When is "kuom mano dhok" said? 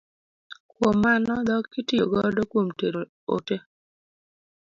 0.71-1.65